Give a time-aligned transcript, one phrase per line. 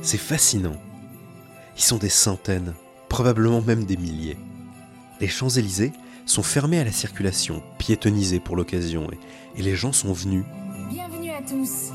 [0.00, 0.76] C'est fascinant.
[1.76, 2.74] Ils sont des centaines,
[3.08, 4.38] probablement même des milliers.
[5.20, 5.92] Les Champs-Élysées
[6.24, 9.18] sont fermés à la circulation, piétonnisés pour l'occasion, et,
[9.60, 10.44] et les gens sont venus.
[10.90, 11.90] Bienvenue à tous.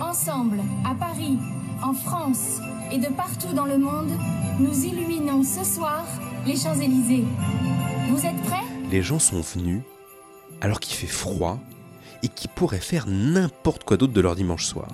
[0.00, 1.38] Ensemble, à Paris,
[1.82, 2.60] en France
[2.92, 4.10] et de partout dans le monde,
[4.58, 6.04] nous illuminons ce soir
[6.46, 7.24] les Champs-Élysées.
[8.10, 8.64] Vous êtes prêts?
[8.90, 9.82] Les gens sont venus
[10.60, 11.58] alors qu'il fait froid
[12.22, 14.88] et qui pourraient faire n'importe quoi d'autre de leur dimanche soir.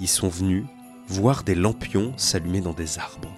[0.00, 0.64] Ils sont venus
[1.08, 3.34] voir des lampions s'allumer dans des arbres.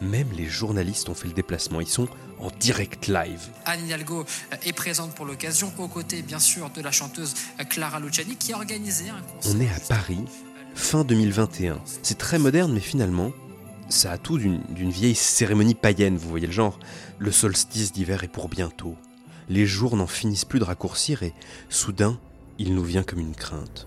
[0.00, 3.48] Même les journalistes ont fait le déplacement, ils sont en direct live.
[3.64, 4.24] Anne Hidalgo
[4.64, 7.34] est présente pour l'occasion, aux côtés bien sûr de la chanteuse
[7.70, 9.52] Clara Luciani qui a organisé un concert.
[9.54, 10.24] On est à Paris,
[10.74, 11.80] fin 2021.
[12.02, 13.32] C'est très moderne, mais finalement,
[13.88, 16.78] ça a tout d'une d'une vieille cérémonie païenne, vous voyez le genre.
[17.18, 18.96] Le solstice d'hiver est pour bientôt.
[19.48, 21.32] Les jours n'en finissent plus de raccourcir et,
[21.68, 22.18] soudain,
[22.58, 23.86] il nous vient comme une crainte.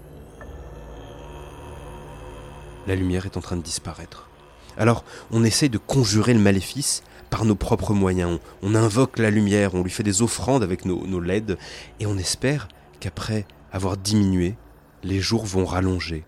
[2.88, 4.30] La lumière est en train de disparaître.
[4.78, 8.40] Alors, on essaye de conjurer le maléfice par nos propres moyens.
[8.62, 11.58] On, invoque la lumière, on lui fait des offrandes avec nos, nos LED,
[12.00, 12.70] et on espère
[13.02, 14.56] qu'après avoir diminué,
[15.04, 16.24] les jours vont rallonger,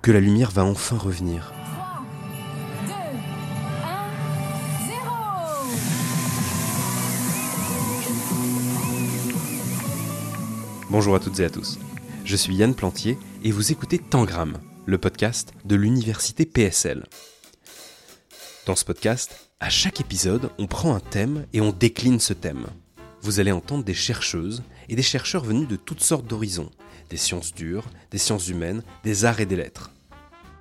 [0.00, 1.52] que la lumière va enfin revenir.
[1.66, 2.02] 3,
[2.86, 2.96] 2, 1,
[4.86, 5.00] 0
[10.88, 11.78] Bonjour à toutes et à tous.
[12.24, 14.56] Je suis Yann Plantier et vous écoutez Tangram,
[14.90, 17.06] le podcast de l'université PSL.
[18.66, 22.66] Dans ce podcast, à chaque épisode, on prend un thème et on décline ce thème.
[23.22, 26.72] Vous allez entendre des chercheuses et des chercheurs venus de toutes sortes d'horizons,
[27.08, 29.92] des sciences dures, des sciences humaines, des arts et des lettres.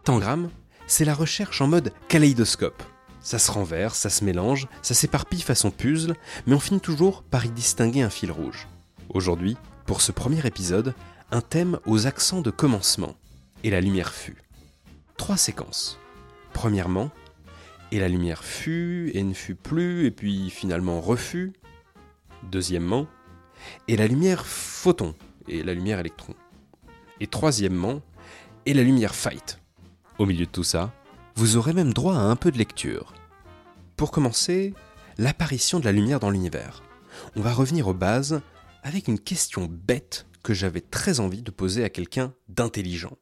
[0.03, 0.51] Tangram,
[0.85, 2.83] c'est la recherche en mode kaléidoscope.
[3.21, 7.47] Ça se renverse, ça se mélange, ça s'éparpille façon puzzle, mais on finit toujours par
[7.47, 8.67] y distinguer un fil rouge.
[9.09, 9.57] Aujourd'hui,
[9.87, 10.93] pour ce premier épisode,
[11.31, 13.15] un thème aux accents de commencement.
[13.63, 14.37] Et la lumière fut.
[15.17, 15.99] Trois séquences.
[16.53, 17.11] Premièrement,
[17.91, 21.53] et la lumière fut, et ne fut plus, et puis finalement refut.
[22.43, 23.07] Deuxièmement,
[23.87, 25.15] et la lumière photon,
[25.47, 26.35] et la lumière électron.
[27.19, 28.01] Et troisièmement,
[28.65, 29.59] et la lumière fight.
[30.19, 30.93] Au milieu de tout ça,
[31.35, 33.13] vous aurez même droit à un peu de lecture.
[33.97, 34.73] Pour commencer,
[35.17, 36.83] l'apparition de la lumière dans l'univers.
[37.35, 38.41] On va revenir aux bases
[38.83, 43.17] avec une question bête que j'avais très envie de poser à quelqu'un d'intelligent.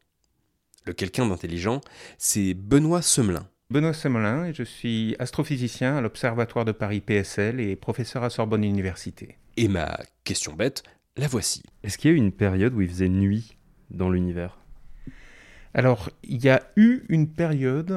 [0.87, 1.81] Le quelqu'un d'intelligent,
[2.17, 3.45] c'est Benoît Semelin.
[3.69, 8.63] Benoît Semelin et je suis astrophysicien à l'Observatoire de Paris PSL et professeur à Sorbonne
[8.63, 9.37] Université.
[9.57, 10.83] Et ma question bête,
[11.17, 11.61] la voici.
[11.83, 13.57] Est-ce qu'il y a eu une période où il faisait nuit
[13.91, 14.59] dans l'univers?
[15.73, 17.91] Alors, il y a eu une période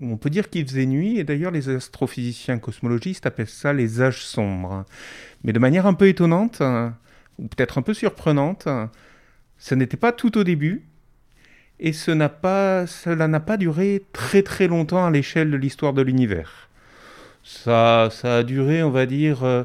[0.00, 4.00] où on peut dire qu'il faisait nuit, et d'ailleurs les astrophysiciens cosmologistes appellent ça les
[4.00, 4.86] âges sombres.
[5.44, 6.62] Mais de manière un peu étonnante,
[7.38, 8.66] ou peut-être un peu surprenante,
[9.58, 10.89] ce n'était pas tout au début,
[11.80, 15.92] et ce n'a pas, cela n'a pas duré très très longtemps à l'échelle de l'histoire
[15.92, 16.68] de l'univers.
[17.42, 19.64] Ça, ça a duré, on va dire, euh,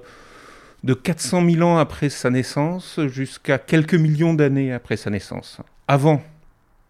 [0.83, 5.59] de 400 000 ans après sa naissance jusqu'à quelques millions d'années après sa naissance.
[5.87, 6.23] Avant,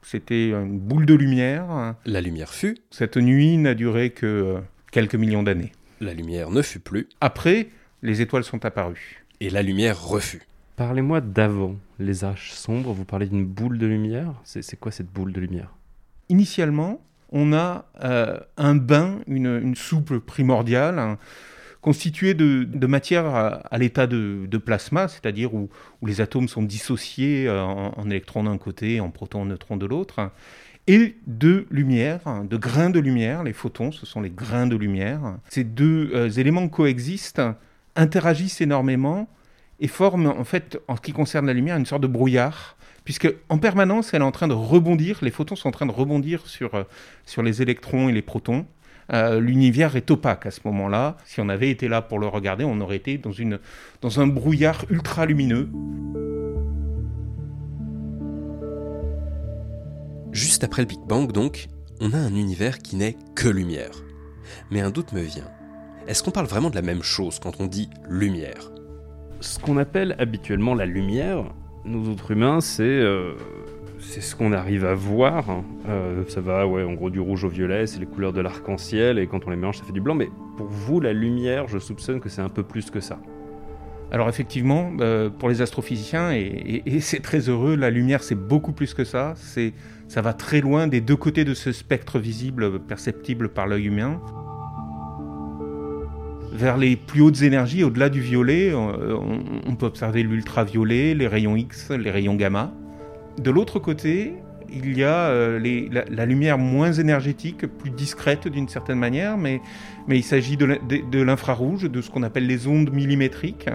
[0.04, 1.96] c'était une boule de lumière.
[2.06, 4.60] La lumière fut, Cette nuit n'a duré que euh,
[4.92, 5.72] quelques millions d'années.
[6.02, 7.68] la lumière ne fut plus, Après,
[8.04, 9.24] les étoiles sont apparues.
[9.42, 10.44] et la lumière refut.
[10.76, 12.92] Parlez-moi d'avant les âges sombres.
[12.92, 14.34] Vous parlez d'une boule de lumière.
[14.44, 15.74] C'est quoi cette boule de lumière?
[16.28, 21.18] Initialement, on a euh, un bain, une, soupe primordiale, hein,
[21.82, 25.70] constituée de, matière à, l'état de, plasma, c'est-à-dire où,
[26.06, 30.32] les atomes sont dissociés euh, en, électrons d'un côté, en protons, en neutrons de l'autre,
[30.88, 33.44] et de lumière, hein, de grains de lumière.
[33.44, 35.38] Les photons, ce sont les grains de lumière.
[35.50, 37.42] Ces deux euh, éléments coexistent,
[37.96, 39.30] interagissent énormément
[39.80, 42.76] et forment, en fait, en ce qui concerne la lumière, une sorte de brouillard
[43.06, 45.92] puisque en permanence, elle est en train de rebondir, les photons sont en train de
[45.92, 46.84] rebondir sur, euh,
[47.26, 48.66] sur les électrons et les protons.
[49.14, 51.16] Euh, L'univers est opaque à ce moment-là.
[51.26, 53.60] Si on avait été là pour le regarder, on aurait été dans, une,
[54.02, 55.70] dans un brouillard ultra lumineux.
[60.32, 61.68] Juste après le Big Bang, donc,
[62.02, 64.04] on a un univers qui n'est que lumière.
[64.72, 65.50] Mais un doute me vient.
[66.08, 68.75] Est-ce qu'on parle vraiment de la même chose quand on dit lumière?
[69.42, 71.44] Ce qu'on appelle habituellement la lumière,
[71.84, 73.34] nous autres humains, c'est euh,
[74.00, 75.50] ce qu'on arrive à voir.
[75.50, 75.64] hein.
[75.88, 79.20] Euh, ça va, ouais, en gros du rouge au violet, c'est les couleurs de l'arc-en-ciel,
[79.20, 80.16] et quand on les mélange, ça fait du blanc.
[80.16, 83.20] Mais pour vous, la lumière, je soupçonne que c'est un peu plus que ça.
[84.12, 88.72] Alors effectivement, euh, pour les astrophysiciens, et, et- c'est très heureux, la lumière c'est beaucoup
[88.72, 89.34] plus que ça.
[90.08, 94.22] Ça va très loin des deux côtés de ce spectre visible, perceptible par l'œil humain.
[96.56, 99.18] Vers les plus hautes énergies, au-delà du violet, euh,
[99.66, 102.72] on, peut observer l'ultraviolet, les rayons X, les rayons gamma.
[103.38, 104.36] De l'autre côté,
[104.72, 105.60] il y a euh,
[106.10, 109.60] la, lumière moins énergétique, plus discrète d'une certaine manière, mais,
[110.08, 113.70] mais il s'agit de l'infrarouge, de, ce qu'on appelle les ondes millimétriques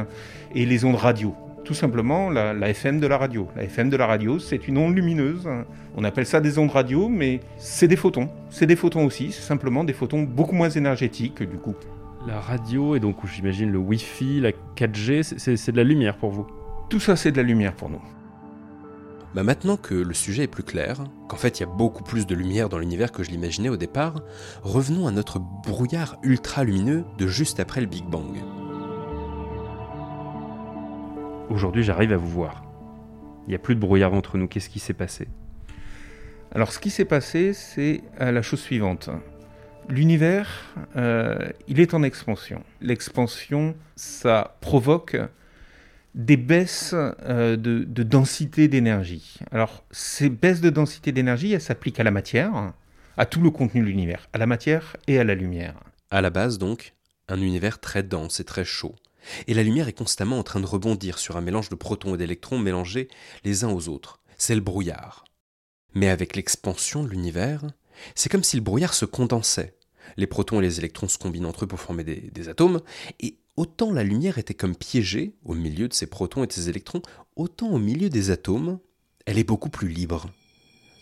[0.55, 1.35] et les ondes radio.
[1.65, 3.47] Tout simplement la, la, FM de la radio.
[3.57, 5.47] La FM de la radio, c'est une onde lumineuse.
[5.99, 8.31] On appelle ça des ondes radio, mais c'est des photons.
[8.49, 11.75] C'est des photons aussi, c'est simplement des photons beaucoup moins énergétiques du coup.
[12.27, 15.23] La radio et donc j'imagine le Wi-Fi, la 4G,
[15.57, 16.47] c'est de la lumière pour vous?
[16.91, 18.03] Tout ça, c'est de la lumière pour nous.
[19.35, 22.27] Bah maintenant que le sujet est plus clair, qu'en fait il y a beaucoup plus
[22.27, 24.21] de lumière dans l'univers que je l'imaginais au départ,
[24.63, 28.37] revenons à notre brouillard ultra lumineux de juste après le Big Bang.
[31.49, 32.65] Aujourd'hui j'arrive à vous voir.
[33.47, 35.29] Il n'y a plus de brouillard entre nous, qu'est-ce qui s'est passé?
[36.53, 39.09] Alors ce qui s'est passé, c'est la chose suivante.
[39.91, 40.49] L'univers,
[40.95, 42.63] euh, il est en expansion.
[42.81, 45.17] L'expansion, ça provoque
[46.15, 49.41] des baisses euh, de, densité d'énergie.
[49.51, 52.73] Alors, ces baisses de densité d'énergie, elles s'appliquent à la matière,
[53.17, 55.75] à tout le contenu de l'univers, à la matière et à la lumière.
[56.13, 56.95] À la base, donc,
[57.29, 58.95] un univers très dense et très chaud.
[59.49, 62.19] Et la lumière est constamment en train de rebondir sur un mélange de protons et
[62.19, 63.09] d'électrons mélangés
[63.43, 64.21] les uns aux autres.
[64.39, 65.25] C'est le brouillard.
[65.95, 67.65] Mais avec l'expansion de l'univers,
[68.15, 69.75] c'est comme si le brouillard se condensait.
[70.17, 72.81] Les protons et les électrons se combinent entre eux pour former des, atomes,
[73.21, 76.69] et autant la lumière était comme piégée au milieu de ces protons et de ces
[76.69, 77.03] électrons,
[77.37, 78.79] autant au milieu des atomes,
[79.27, 80.31] elle est beaucoup plus libre.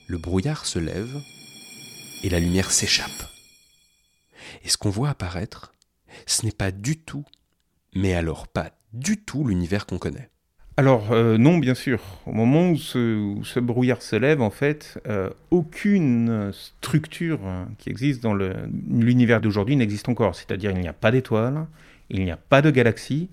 [0.07, 1.21] Le brouillard se lève
[2.23, 3.29] et la lumière s'échappe.
[4.65, 5.75] Et ce qu'on voit apparaître,
[6.27, 7.25] ce n'est pas du tout,
[7.95, 10.31] mais alors pas du tout l'univers qu'on connaît.
[10.79, 12.01] Alors euh, non, bien sûr.
[12.25, 17.41] Au moment où ce, brouillard se lève, en fait, euh, aucune structure
[17.79, 18.33] qui existe dans
[18.89, 20.37] l'univers d'aujourd'hui n'existe encore.
[20.37, 21.67] C'est-à-dire il n'y a pas d'étoiles,
[22.11, 23.29] il n'y a pas de galaxie.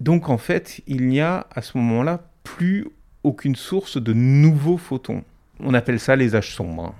[0.00, 2.86] Donc en fait, il n'y a à ce moment-là plus
[3.24, 5.24] aucune source de nouveaux photons.
[5.58, 6.94] On appelle ça les âges sombres.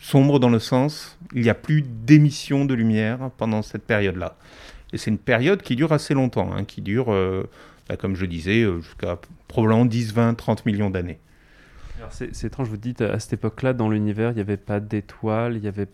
[0.00, 4.34] Sombre dans le sens, il n'y a plus d'émission de lumière pendant cette période-là.
[4.92, 7.48] Et c'est une période qui dure assez longtemps, hein, qui dure, euh,
[7.88, 11.18] bah, comme je disais, euh, jusqu'à probablement 10, 20, 30 millions d'années.
[12.10, 15.64] C'est étrange, vous dites, à cette époque-là, dans l'univers, il n'y avait pas d'étoiles, il
[15.64, 15.88] y avait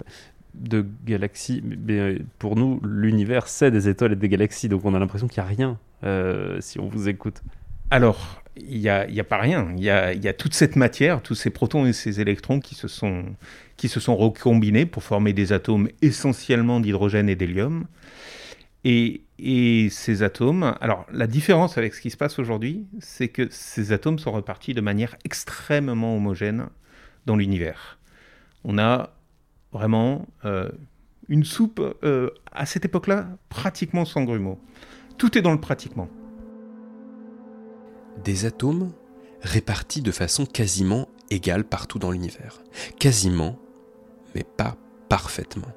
[0.54, 1.62] de galaxies.
[1.64, 5.28] Mais euh, pour nous, l'univers, c'est des étoiles et des galaxies, donc on a l'impression
[5.28, 7.42] qu'il n'y a rien euh, si on vous écoute.
[7.90, 9.68] Alors, il n'y a, pas rien.
[9.76, 12.74] Il y a, y a, toute cette matière, tous ces protons et ces électrons qui
[12.74, 13.24] se sont,
[13.76, 17.86] qui se sont recombinés pour former des atomes essentiellement d'hydrogène et d'hélium.
[18.84, 23.48] Et, et, ces atomes, alors la différence avec ce qui se passe aujourd'hui, c'est que
[23.50, 26.68] ces atomes sont repartis de manière extrêmement homogène
[27.26, 27.98] dans l'univers.
[28.64, 29.14] On a
[29.72, 30.68] Vraiment, euh,
[31.28, 34.58] une soupe euh, à cette époque-là, pratiquement sans grumeaux.
[35.16, 36.08] Tout est dans le pratiquement.
[38.24, 38.92] Des atomes
[39.42, 42.62] répartis de façon quasiment égale partout dans l'univers.
[42.98, 43.58] Quasiment,
[44.34, 44.76] mais pas
[45.08, 45.68] parfaitement.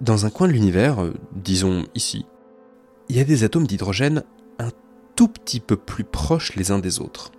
[0.00, 2.26] Dans un coin de l'univers, euh, disons ici,
[3.08, 4.24] il y a des atomes d'hydrogène
[4.58, 4.70] un
[5.16, 7.32] tout petit peu plus proches les uns des autres.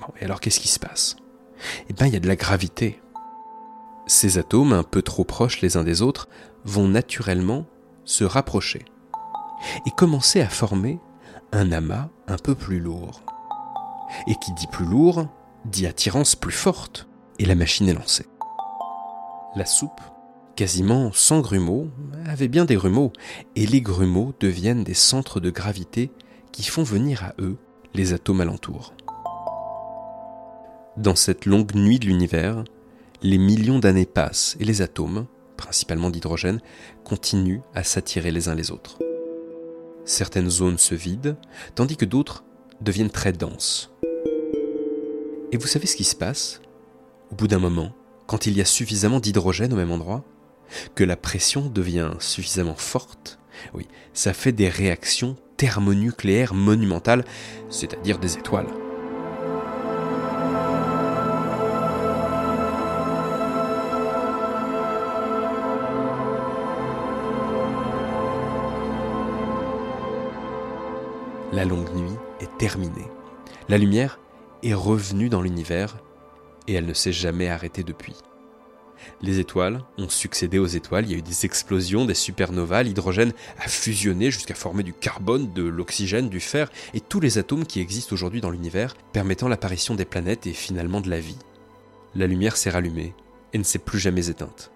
[0.00, 1.16] Bon, et alors qu'est-ce qui se passe?
[1.88, 3.00] Eh bien, il y a de la gravité.
[4.06, 6.28] Ces atomes, un peu trop proches les uns des autres,
[6.64, 7.66] vont naturellement
[8.04, 8.84] se rapprocher
[9.86, 10.98] et commencer à former
[11.52, 13.22] un amas un peu plus lourd.
[14.26, 15.28] Et qui dit plus lourd,
[15.66, 17.06] dit attirance plus forte,
[17.38, 18.26] et la machine est lancée.
[19.54, 20.00] La soupe,
[20.60, 21.88] quasiment sans grumeaux,
[22.26, 23.14] avait bien des grumeaux,
[23.56, 26.10] et les grumeaux deviennent des centres de gravité
[26.52, 27.56] qui font venir à eux
[27.94, 28.92] les atomes alentours.
[30.98, 32.62] Dans cette longue nuit de l'univers,
[33.22, 35.26] les millions d'années passent et les atomes,
[35.56, 36.60] principalement d'hydrogène,
[37.04, 38.98] continuent à s'attirer les uns les autres.
[40.04, 41.36] Certaines zones se vident,
[41.74, 42.44] tandis que d'autres
[42.82, 43.94] deviennent très denses.
[45.52, 46.60] Et vous savez ce qui se passe?
[47.32, 47.92] Au bout d'un moment,
[48.26, 50.22] quand il y a suffisamment d'hydrogène au même endroit,
[50.94, 53.38] que la pression devient suffisamment forte,
[53.74, 57.24] oui, ça fait des réactions thermonucléaires monumentales,
[57.68, 58.66] c'est-à-dire des étoiles.
[71.52, 73.08] La longue nuit est terminée.
[73.68, 74.20] La lumière
[74.62, 75.98] est revenue dans l'univers
[76.68, 78.14] et elle ne s'est jamais arrêtée depuis.
[79.22, 83.32] Les étoiles ont succédé aux étoiles, il y a eu des explosions, des supernovas, l'hydrogène
[83.58, 87.80] a fusionné jusqu'à former du carbone, de l'oxygène, du fer et tous les atomes qui
[87.80, 91.38] existent aujourd'hui dans l'univers, permettant l'apparition des planètes et finalement de la vie.
[92.14, 93.14] La lumière s'est rallumée
[93.52, 94.72] et ne s'est plus jamais éteinte.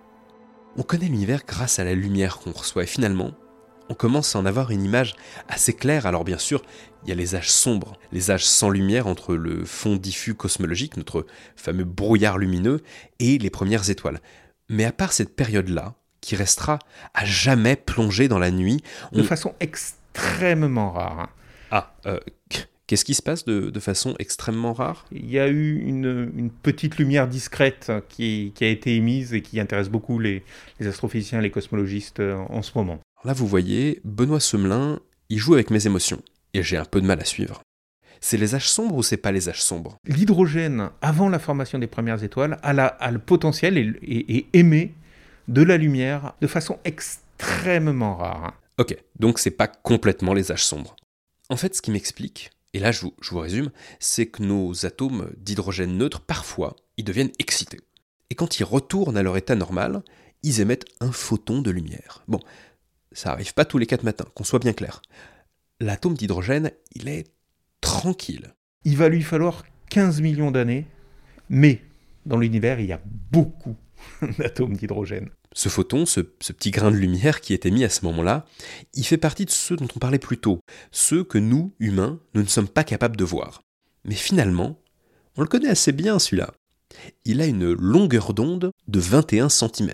[0.76, 3.32] On connaît l'univers grâce à la lumière qu'on reçoit et finalement,
[3.88, 5.14] on commence à en avoir une image
[5.48, 6.06] assez claire.
[6.06, 6.62] Alors bien sûr,
[7.02, 10.96] il y a les âges sombres, les âges sans lumière entre le fond diffus cosmologique,
[10.96, 11.26] notre
[11.56, 12.82] fameux brouillard lumineux,
[13.18, 14.20] et les premières étoiles.
[14.68, 16.78] Mais à part cette période-là, qui restera
[17.12, 21.20] à jamais plongée dans la nuit, De façon extrêmement rare.
[21.20, 21.28] hein.
[21.70, 22.18] Ah, euh,
[22.86, 25.04] qu'est-ce qui se passe de, de façon extrêmement rare?
[25.12, 29.42] Il y a eu une, une petite lumière discrète qui, qui a été émise et
[29.42, 30.44] qui intéresse beaucoup les,
[30.80, 33.00] les astrophysiciens et les cosmologistes euh, en ce moment.
[33.24, 35.00] Là, vous voyez, Benoît Semelin,
[35.30, 36.20] il joue avec mes émotions,
[36.52, 37.62] et j'ai un peu de mal à suivre.
[38.20, 39.96] C'est les âges sombres ou c'est pas les âges sombres?
[40.06, 44.46] L'hydrogène, avant la formation des premières étoiles, a, la- a le potentiel et, et- et
[44.52, 44.92] émet
[45.48, 48.54] de la lumière de façon extrêmement rare.
[48.78, 50.96] Ok, donc c'est pas complètement les âges sombres.
[51.50, 54.84] En fait, ce qui m'explique, et là je vous, je vous résume, c'est que nos
[54.86, 57.80] atomes d'hydrogène neutre, parfois, ils deviennent excités.
[58.30, 60.02] Et quand ils retournent à leur état normal,
[60.42, 62.22] ils émettent un photon de lumière.
[62.26, 62.40] Bon,
[63.14, 65.00] ça arrive pas tous les quatre matins, qu'on soit bien clair.
[65.80, 67.24] L'atome d'hydrogène, il est
[67.80, 68.54] tranquille.
[68.84, 70.86] Il va lui falloir 15 millions d'années,
[71.48, 71.80] mais
[72.26, 73.76] dans l'univers, il y a beaucoup
[74.38, 75.30] d'atomes d'hydrogène.
[75.52, 78.44] Ce photon, ce, ce petit grain de lumière qui est émis à ce moment-là,
[78.92, 80.58] il fait partie de ceux dont on parlait plus tôt,
[80.90, 83.62] ceux que nous, humains, nous ne sommes pas capables de voir.
[84.04, 84.80] Mais finalement,
[85.36, 86.52] on le connaît assez bien celui-là.
[87.24, 89.90] Il a une longueur d'onde de 21 cm.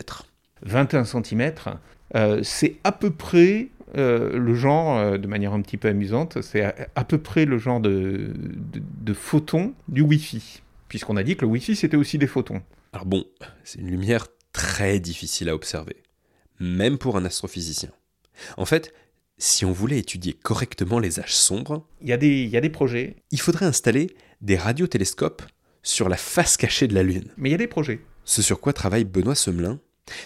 [0.62, 1.54] 21 cm,
[2.42, 6.62] c'est à peu près euh, le genre, euh, de manière un petit peu amusante, c'est
[6.62, 8.32] à, à peu près le genre de,
[8.72, 10.62] de, de photon du Wi-Fi.
[10.88, 12.62] Puisqu'on a dit que le Wi-Fi, c'était aussi des photons.
[12.92, 13.24] Alors bon,
[13.64, 15.96] c'est une lumière très difficile à observer,
[16.60, 17.90] même pour un astrophysicien.
[18.56, 18.92] En fait,
[19.38, 22.60] si on voulait étudier correctement les âges sombres, Il y, a des- il y a
[22.60, 24.08] des projets, il faudrait installer
[24.40, 25.42] des radiotélescopes
[25.82, 27.30] sur la face cachée de la Lune.
[27.36, 28.00] mais il y a des projets.
[28.24, 29.80] Ce sur quoi travaille Benoît Semelin,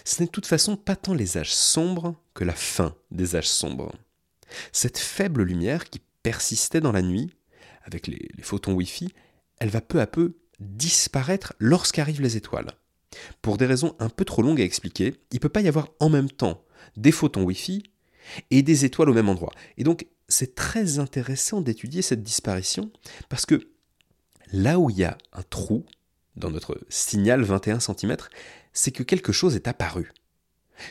[0.04, 3.48] ce n'est de toute façon pas tant les âges sombres que la fin des âges
[3.48, 3.92] sombres.
[4.72, 7.30] Cette faible lumière qui persistait dans la nuit,
[7.84, 9.12] avec les, photons Wi-Fi,
[9.58, 12.72] elle va peu à peu disparaître lorsqu'arrivent les étoiles.
[13.42, 15.88] Pour des raisons un peu trop longues à expliquer, il ne peut pas y avoir
[16.00, 16.64] en même temps
[16.96, 17.82] des photons Wi-Fi
[18.50, 19.52] et des étoiles au même endroit.
[19.76, 22.90] Et donc, c'est très intéressant d'étudier cette disparition
[23.28, 23.68] parce que
[24.52, 25.84] là où il y a un trou
[26.36, 28.16] dans notre signal 21 cm,
[28.74, 30.12] c'est que quelque chose est apparu.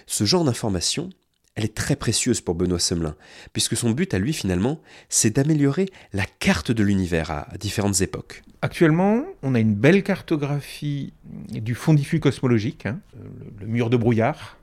[0.08, 1.10] Ce genre d'information,
[1.56, 3.16] elle est très précieuse pour Benoît Semelin,
[3.52, 8.42] puisque son but à lui finalement, c'est d'améliorer la carte de l'univers à différentes époques.
[8.64, 11.14] Actuellement, on a une belle cartographie
[11.52, 14.58] du fond diffus cosmologique, hein, le, le mur de brouillard.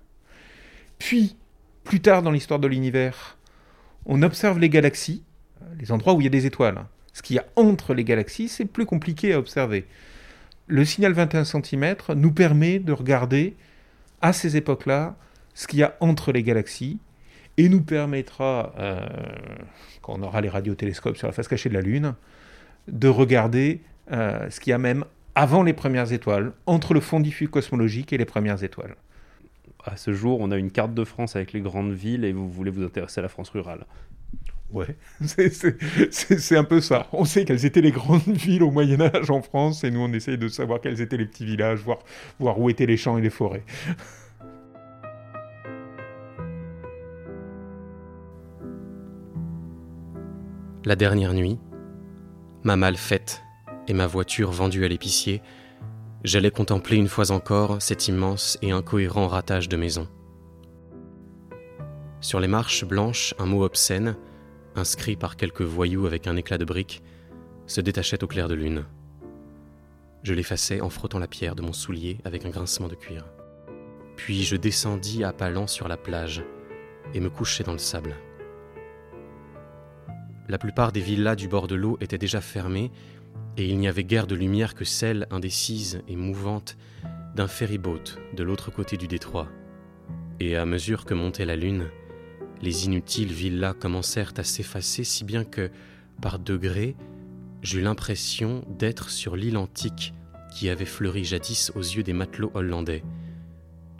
[0.98, 1.36] Puis,
[1.84, 3.38] plus tard dans l'histoire de l'univers,
[4.06, 5.22] on observe les galaxies,
[5.78, 6.86] les endroits où il y a des étoiles.
[7.12, 9.86] Ce qu'il y a entre les galaxies, c'est plus compliqué à observer.
[10.70, 13.56] Le signal 21 cm nous permet de regarder
[14.22, 15.16] à ces époques-là
[15.52, 17.00] ce qu'il y a entre les galaxies
[17.56, 19.04] et nous permettra, euh,
[20.00, 22.14] quand on aura les radiotélescopes sur la face cachée de la Lune,
[22.86, 23.80] de regarder
[24.12, 28.12] euh, ce qu'il y a même avant les premières étoiles, entre le fond diffus cosmologique
[28.12, 28.94] et les premières étoiles.
[29.84, 32.48] À ce jour, on a une carte de France avec les grandes villes et vous
[32.48, 33.86] voulez vous intéresser à la France rurale.
[34.72, 34.96] Ouais,
[35.26, 37.08] c'est- un peu ça.
[37.12, 40.12] On sait quelles étaient les grandes villes au Moyen Âge en France, et nous on
[40.12, 41.98] essaye de savoir quels étaient les petits villages, voir,
[42.38, 43.64] voir où étaient les champs et les forêts.
[50.84, 51.58] La dernière nuit,
[52.64, 53.42] ma malle faite
[53.86, 55.42] et ma voiture vendue à l'épicier,
[56.24, 60.08] j'allais contempler une fois encore cet immense et incohérent ratage de maison.
[62.20, 64.16] Sur les marches blanches, un mot obscène,
[64.74, 67.02] inscrit par quelques voyous avec un éclat de brique,
[67.66, 68.84] se détachait au clair de lune.
[70.22, 73.24] Je l'effaçai en frottant la pierre de mon soulier avec un grincement de cuir.
[74.16, 76.44] Puis je descendis à pas lents sur la plage
[77.14, 78.14] et me couchai dans le sable.
[80.48, 82.90] La plupart des villas du bord de l'eau étaient déjà fermées,
[83.56, 86.76] et il n'y avait guère de lumière que celle indécise et mouvante
[87.34, 89.48] d'un ferryboat de l'autre côté du détroit.
[90.40, 91.86] Et à mesure que montait la lune,
[92.62, 95.70] les inutiles villas commencèrent à s'effacer si bien que,
[96.20, 96.96] par degrés,
[97.62, 100.14] j'eus l'impression d'être sur l'île antique
[100.52, 103.02] qui avait fleuri jadis aux yeux des matelots hollandais,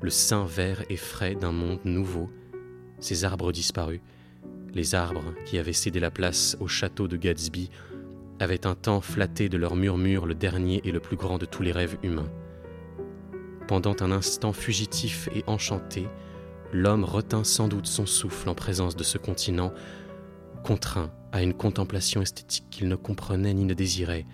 [0.03, 2.31] le sein vert et frais d'un monde nouveau,
[2.99, 4.01] ses arbres disparus,
[4.75, 7.71] les arbres qui avaient cédé la place au château de Gatsby
[8.39, 11.63] avaient un temps flatté de leur murmure le dernier et le plus grand de tous
[11.63, 12.31] les rêves humains.
[13.69, 16.09] Pendant un instant fugitif et enchanté,
[16.73, 19.73] l'homme retint sans doute son souffle en présence de ce continent,
[20.63, 24.27] contraint à une contemplation esthétique qu'il ne comprenait ni ne désirait,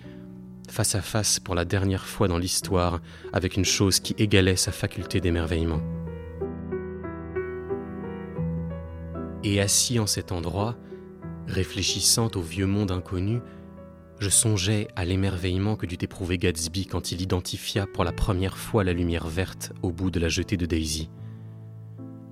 [0.69, 3.00] face à face pour la dernière fois dans l'histoire
[3.33, 5.81] avec une chose qui égalait sa faculté d'émerveillement.
[9.45, 10.76] Et assis en cet endroit,
[11.47, 13.40] réfléchissant au vieux monde inconnu,
[14.19, 18.83] je songeais à l'émerveillement que dut éprouver Gatsby quand il identifia pour la première fois
[18.83, 21.11] la lumière verte au bout de la jetée de Daisy.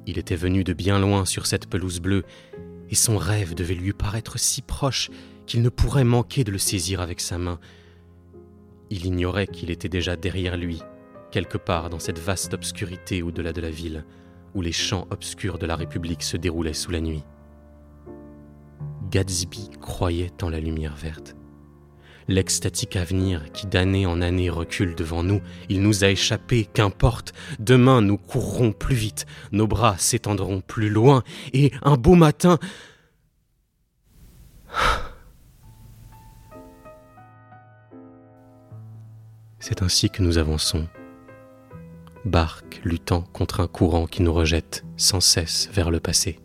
[0.07, 2.25] Il était venu de bien loin sur cette pelouse bleue,
[2.91, 5.11] et son rêve devait lui paraître si proche
[5.47, 7.59] qu'il ne pourrait manquer de le saisir avec sa main.
[8.91, 10.83] Il ignorait qu'il était déjà derrière lui,
[11.31, 14.05] quelque part dans cette vaste obscurité au-delà de la ville,
[14.55, 17.25] où les champs obscurs de la République se déroulaient sous la nuit.
[19.11, 21.35] Gatsby croyait en la lumière verte.
[22.29, 28.01] L'extatique avenir qui d'année en année recule devant nous, il nous a échappé, qu'importe, demain
[28.01, 32.59] nous courrons plus vite, nos bras s'étendront plus loin, et un beau matin...
[39.59, 40.89] C'est ainsi que nous avançons,
[42.27, 46.39] barque luttant contre un courant qui nous rejette sans cesse vers le passé.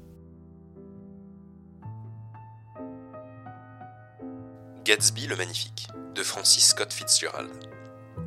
[5.00, 7.50] Le Magnifique de Francis Scott Fitzgerald.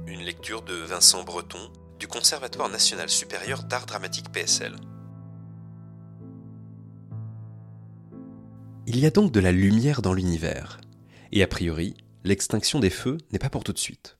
[0.07, 4.75] Une lecture de Vincent Breton du Conservatoire national supérieur d'art dramatique PSL.
[8.87, 10.81] Il y a donc de la lumière dans l'univers,
[11.31, 14.17] et a priori, l'extinction des feux n'est pas pour tout de suite.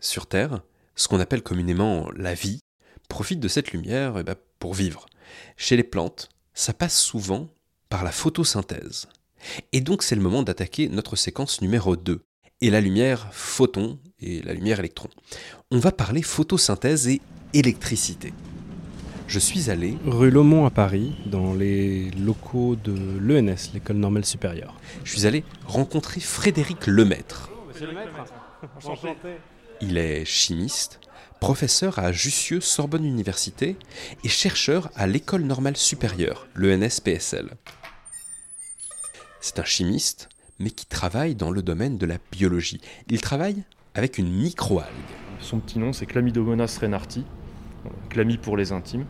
[0.00, 0.62] Sur Terre,
[0.96, 2.58] ce qu'on appelle communément la vie
[3.08, 5.06] profite de cette lumière eh ben, pour vivre.
[5.56, 7.48] Chez les plantes, ça passe souvent
[7.88, 9.06] par la photosynthèse.
[9.72, 12.20] Et donc c'est le moment d'attaquer notre séquence numéro 2,
[12.60, 15.08] et la lumière photon et la lumière électron.
[15.70, 17.20] On va parler photosynthèse et
[17.52, 18.32] électricité.
[19.26, 24.74] Je suis allé rue Lomont à Paris, dans les locaux de l'ENS, l'école normale supérieure.
[25.04, 27.50] Je suis allé rencontrer Frédéric Lemaître.
[29.80, 31.00] Il est chimiste,
[31.40, 33.76] professeur à Jussieu Sorbonne Université
[34.22, 37.50] et chercheur à l'école normale supérieure, l'ENS-PSL.
[39.44, 40.28] C'est un chimiste,
[40.60, 42.80] mais qui travaille dans le domaine de la biologie.
[43.10, 43.64] Il travaille
[43.96, 44.86] avec une microalgue.
[45.40, 47.24] Son petit nom, c'est Chlamydomonas renarti,
[48.08, 49.04] chlamie pour les intimes.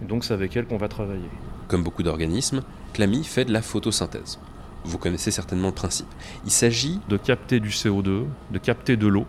[0.00, 1.28] Et donc c'est avec elle qu'on va travailler.
[1.66, 2.62] Comme beaucoup d'organismes,
[2.92, 4.38] Chlamie fait de la photosynthèse.
[4.84, 6.06] Vous connaissez certainement le principe.
[6.44, 9.26] Il s'agit de capter du CO2, de capter de l'eau,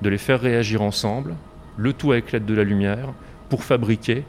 [0.00, 1.36] de les faire réagir ensemble,
[1.76, 3.12] le tout avec l'aide de la lumière,
[3.50, 4.24] pour fabriquer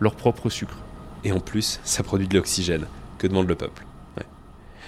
[0.00, 0.78] leur propre sucre.
[1.24, 2.86] Et en plus, ça produit de l'oxygène.
[3.18, 3.84] Que demande le peuple?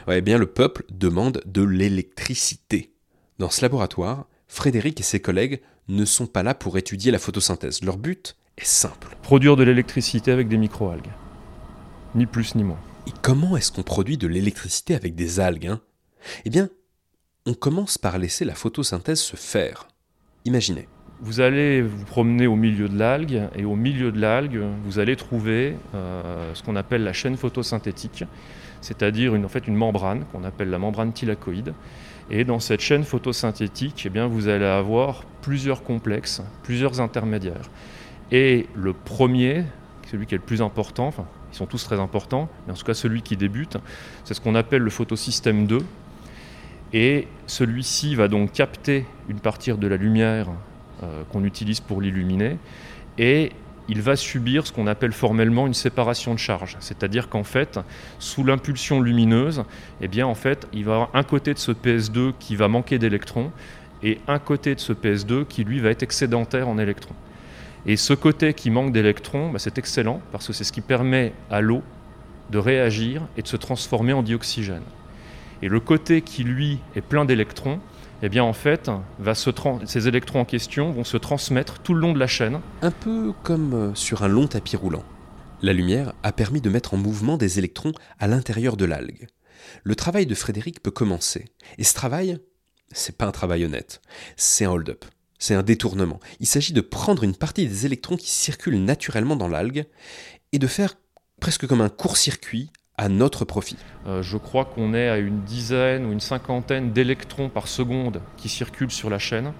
[0.08, 2.92] Eh bien, le peuple demande de l'électricité.
[3.38, 7.82] Dans ce laboratoire, Frédéric et ses collègues ne sont pas là pour étudier la photosynthèse.
[7.82, 9.16] Leur but est simple.
[9.22, 11.10] Produire de l'électricité avec des microalgues.
[12.14, 12.80] Ni plus ni moins.
[13.06, 15.80] Et comment est-ce qu'on produit de l'électricité avec des algues hein?
[16.44, 16.68] Eh bien,
[17.46, 19.88] on commence par laisser la photosynthèse se faire.
[20.44, 20.88] Imaginez.
[21.22, 25.16] Vous allez vous promener au milieu de l'algue, et au milieu de l'algue, vous allez
[25.16, 28.24] trouver euh, ce qu'on appelle la chaîne photosynthétique
[28.80, 31.74] c'est-à-dire une, en fait une membrane qu'on appelle la membrane thylakoïde.
[32.30, 37.68] Et dans cette chaîne photosynthétique, eh bien, vous allez avoir plusieurs complexes, plusieurs intermédiaires.
[38.30, 39.64] Et le premier,
[40.08, 42.84] celui qui est le plus important, enfin, ils sont tous très importants, mais en tout
[42.84, 43.76] cas celui qui débute,
[44.24, 45.78] c'est ce qu'on appelle le photosystème 2.
[46.92, 50.48] Et celui-ci va donc capter une partie de la lumière
[51.02, 52.58] euh, qu'on utilise pour l'illuminer
[53.18, 53.52] et
[53.90, 56.76] il va subir ce qu'on appelle formellement une séparation de charge.
[56.79, 57.81] C'est-à-dire qu'en fait,
[58.20, 59.64] sous l'impulsion lumineuse,
[60.00, 63.00] eh bien, en fait, il va avoir un côté de ce PS2 qui va manquer
[63.00, 63.50] d'électrons
[64.05, 67.16] et un côté de ce PS2 qui, lui, va être excédentaire en électrons.
[67.85, 71.33] Et ce côté qui manque d'électrons, bah, c'est excellent parce que c'est ce qui permet
[71.50, 71.83] à l'eau
[72.50, 74.85] de réagir et de se transformer en dioxygène.
[75.62, 77.81] Et le côté qui, lui, est plein d'électrons,
[78.22, 78.90] eh bien en fait,
[79.87, 82.61] ces électrons en question vont se transmettre tout le long de la chaîne.
[82.83, 85.04] Un peu comme euh, sur un long tapis roulant.
[85.62, 89.28] La lumière a permis de mettre en mouvement des électrons à l'intérieur de l'algue.
[89.85, 91.46] Le travail de Frédéric peut commencer.
[91.78, 92.38] Et ce travail,
[92.92, 94.00] c'est pas un travail honnête.
[94.37, 95.04] C'est un hold-up.
[95.38, 96.20] C'est un détournement.
[96.40, 99.87] Il s'agit de prendre une partie des électrons qui circulent naturellement dans l'algue
[100.52, 100.96] et de faire
[101.40, 103.78] presque comme un court-circuit à notre profit.
[104.06, 108.50] Euh, je crois qu'on est à une dizaine ou une cinquantaine d'électrons par seconde qui
[108.50, 109.52] circulent sur la chaîne.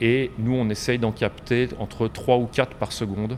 [0.00, 3.36] Et nous, on essaye d'en capter entre 3 ou 4 par seconde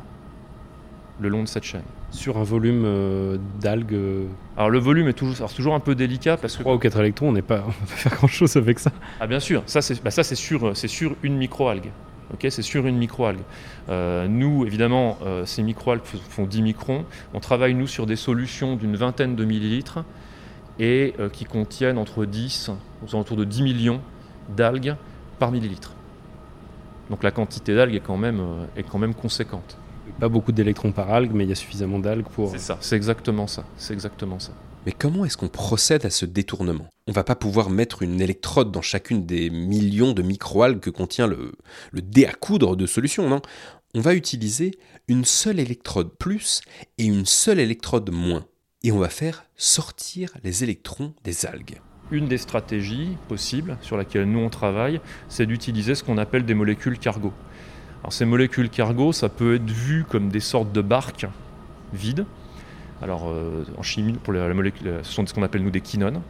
[1.20, 1.84] le long de cette chaîne.
[2.10, 4.26] Sur un volume euh, d'algues euh,
[4.58, 6.62] Alors le volume est toujours, toujours un peu délicat parce que...
[6.62, 8.92] 3 ou 4 électrons, on n'est pas, on va pas faire grand-chose avec ça.
[9.20, 11.90] Ah bien sûr, ça c'est bah, sur, sur une microalgue
[12.50, 13.40] c'est sur une microalgue.
[13.88, 17.04] Euh, nous, évidemment, euh, ces microalgues font 10 microns.
[17.34, 20.04] On travaille, nous, sur des solutions d'une vingtaine de millilitres
[20.78, 22.70] et euh, qui contiennent entre 10,
[23.04, 24.00] aux alentours de 10 millions
[24.56, 24.94] d'algues
[25.38, 25.92] par millilitre.
[27.10, 28.42] Donc la quantité d'algues est, quand même,
[28.76, 29.78] est quand même conséquente.
[30.20, 32.50] Pas beaucoup d'électrons par algue, mais il y a suffisamment d'algues pour.
[32.50, 33.64] C'est ça, c'est exactement ça.
[33.76, 34.52] C'est exactement ça.
[34.86, 36.86] Mais comment est-ce qu'on procède à ce détournement?
[37.06, 41.26] On va pas pouvoir mettre une électrode dans chacune des millions de microalgues que contient
[41.26, 41.52] le,
[41.92, 43.42] le dé à coudre de solution, non?
[43.94, 46.60] On va utiliser une seule électrode plus
[46.98, 48.46] et une seule électrode moins.
[48.82, 51.80] Et on va faire sortir les électrons des algues.
[52.10, 56.54] Une des stratégies possibles sur laquelle nous on travaille, c'est d'utiliser ce qu'on appelle des
[56.54, 57.32] molécules cargo.
[58.00, 61.26] Alors ces molécules cargo, ça peut être vu comme des sortes de barques
[61.92, 62.24] vides.
[63.02, 66.20] Alors euh, en chimie, pour la molécule, ce sont ce qu'on appelle nous des quinones.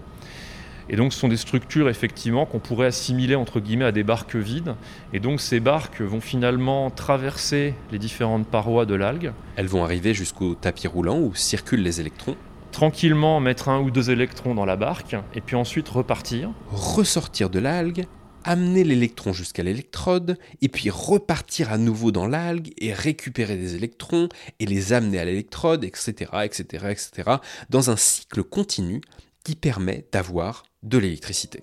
[0.90, 4.36] Et donc ce sont des structures effectivement qu'on pourrait assimiler entre guillemets à des barques
[4.36, 4.74] vides.
[5.12, 9.32] Et donc ces barques vont finalement traverser les différentes parois de l'algue.
[9.56, 12.36] Elles vont arriver jusqu'au tapis roulant où circulent les électrons.
[12.72, 16.50] Tranquillement mettre un ou deux électrons dans la barque et puis ensuite repartir.
[16.70, 18.06] Ressortir de l'algue,
[18.48, 24.30] amener l'électron jusqu'à l'électrode, et puis repartir à nouveau dans l'algue et récupérer des électrons
[24.58, 27.36] et les amener à l'électrode, etc., etc., etc.,
[27.68, 29.02] dans un cycle continu
[29.44, 31.62] qui permet d'avoir de l'électricité.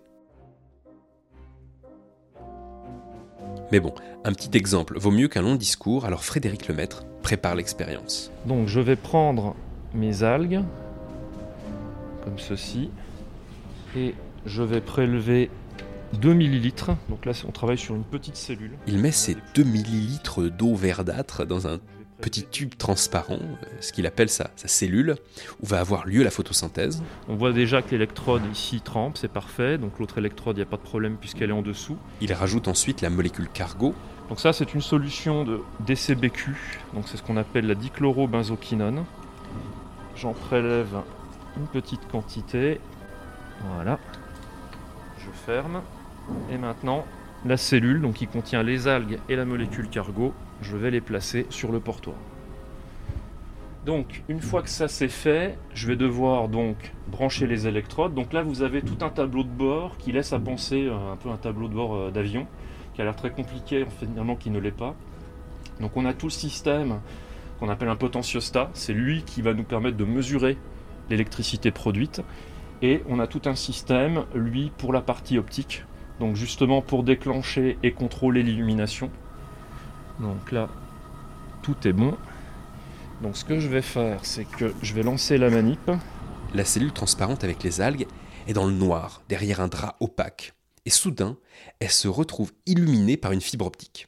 [3.71, 8.32] Mais bon, un petit exemple vaut mieux qu'un long discours, alors Frédéric Lemaître prépare l'expérience.
[8.45, 9.56] Donc je vais prendre
[9.95, 10.62] mes algues,
[12.24, 12.91] comme ceci,
[13.98, 14.13] et
[14.45, 15.50] je vais prélever
[16.15, 16.91] 2 millilitres.
[17.10, 18.71] Donc là, on travaille sur une petite cellule.
[18.88, 21.80] Il met ses 2 millilitres d'eau verdâtre dans un
[22.21, 25.15] petit tube transparent, euh, ce qu'il appelle sa, sa, cellule,
[25.62, 27.04] où va avoir lieu la photosynthèse.
[27.28, 29.78] On voit déjà que l'électrode ici trempe, c'est parfait.
[29.78, 31.97] Donc l'autre électrode, il n'y a pas de problème puisqu'elle est en dessous.
[32.21, 33.93] Il rajoute ensuite la molécule cargo.
[34.30, 36.56] Donc ça, c'est une solution de DCBQ.
[36.93, 39.06] Donc c'est ce qu'on appelle la dichlorobenzoquinone.
[40.15, 41.01] J'en prélève
[41.58, 42.80] une petite quantité.
[43.75, 43.99] Voilà.
[45.19, 45.82] Je ferme.
[46.51, 47.05] Et maintenant,
[47.45, 51.45] la cellule, donc qui contient les algues et la molécule cargo, je vais les placer
[51.49, 52.15] sur le portoir.
[53.85, 58.15] Donc, une fois que ça c'est fait, je vais devoir donc brancher les électrodes.
[58.15, 61.15] Donc là, vous avez tout un tableau de bord qui laisse à penser euh, un
[61.17, 62.47] peu un tableau de bord euh, d'avion,
[62.95, 64.95] qui a l'air très compliqué, finalement qui ne l'est pas.
[65.79, 66.99] Donc on a tout le système
[67.59, 68.71] qu'on appelle un potentiostat.
[68.73, 70.57] C'est lui qui va nous permettre de mesurer
[71.11, 72.21] l'électricité produite.
[72.81, 75.83] Et on a tout un système, lui, pour la partie optique.
[76.19, 79.10] Donc justement pour déclencher et contrôler l'illumination.
[80.19, 80.69] Donc là,
[81.62, 82.15] tout est bon.
[83.21, 85.91] Donc ce que je vais faire, c'est que je vais lancer la manip.
[86.54, 88.08] La cellule transparente avec les algues
[88.47, 90.54] est dans le noir, derrière un drap opaque.
[90.86, 91.38] Et soudain,
[91.80, 94.08] elle se retrouve illuminée par une fibre optique.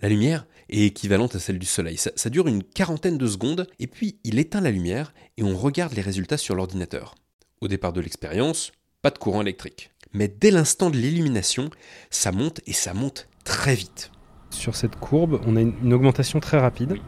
[0.00, 1.96] La lumière est équivalente à celle du soleil.
[1.96, 5.92] Ça, dure une quarantaine de secondes, et puis il éteint la lumière et on regarde
[5.92, 7.14] les résultats sur l'ordinateur.
[7.60, 9.91] Au départ de l'expérience, pas de courant électrique.
[10.14, 11.70] Mais dès l'instant de l'illumination,
[12.10, 14.10] ça monte et ça monte très vite.
[14.50, 17.02] Sur cette courbe, on a une, une augmentation très rapide Oui.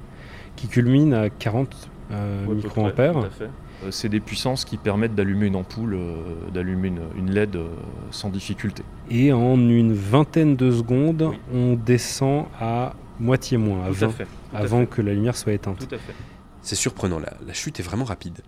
[0.57, 3.19] qui culmine à 40 euh, Ouais, microampères.
[3.19, 7.69] Euh, C'est des puissances qui permettent d'allumer une ampoule, euh, d'allumer une, une LED euh,
[8.11, 8.83] sans difficulté.
[9.11, 11.39] Et en une vingtaine de secondes, Oui.
[11.53, 14.25] on descend à moitié moins, à Tout 20, à fait.
[14.25, 15.87] tout à avant que la lumière soit éteinte.
[15.87, 16.15] Tout à fait.
[16.63, 18.39] C'est surprenant, la, la chute est vraiment rapide.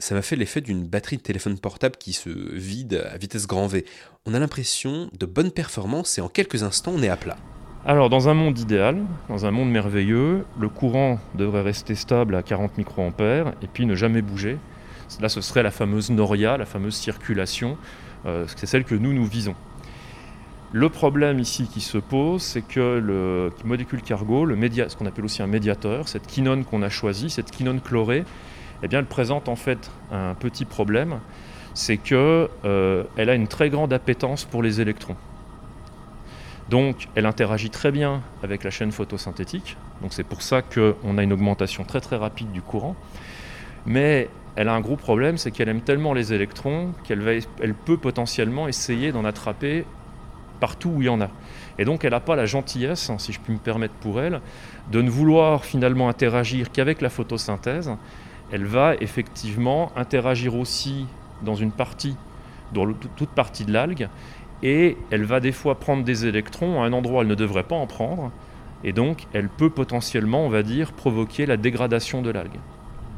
[0.00, 3.66] Ça m'a fait l'effet d'une batterie de téléphone portable qui se vide à vitesse grand
[3.66, 3.84] V.
[4.24, 7.36] On a l'impression de bonnes performances et en quelques instants on est à plat.
[7.84, 12.42] Alors, dans un monde idéal, dans un monde merveilleux, le courant devrait rester stable à
[12.42, 14.56] 40 microampères et puis ne jamais bouger.
[15.20, 17.76] Là, ce serait la fameuse noria, la fameuse circulation.
[18.24, 19.54] euh, c'est celle que nous, nous visons.
[20.72, 25.06] Le problème ici qui se pose, c'est que le molécule cargo, le média, ce qu'on
[25.06, 28.24] appelle aussi un médiateur, cette quinone qu'on a choisie, cette quinone chlorée,
[28.82, 31.20] eh bien, elle présente en fait un petit problème,
[31.74, 35.16] c'est que euh, a une très grande appétence pour les électrons.
[36.68, 39.76] Donc, elle interagit très bien avec la chaîne photosynthétique.
[40.02, 42.94] Donc, c'est pour ça qu'on a une augmentation très très rapide du courant.
[43.86, 48.68] Mais elle a un gros problème, c'est qu'elle aime tellement les électrons qu'elle peut potentiellement
[48.68, 49.84] essayer d'en attraper
[50.60, 51.28] partout où il y en a.
[51.78, 54.40] Et donc, elle n'a pas la gentillesse, hein, si je puis me permettre pour elle,
[54.92, 57.90] de ne vouloir finalement interagir qu'avec la photosynthèse.
[58.52, 61.06] Elle va effectivement interagir aussi
[61.42, 62.16] dans une partie,
[62.72, 64.08] dans toute partie de l'algue,
[64.62, 67.62] et elle va des fois prendre des électrons à un endroit où elle ne devrait
[67.62, 68.30] pas en prendre,
[68.84, 72.58] et donc elle peut potentiellement, on va dire, provoquer la dégradation de l'algue.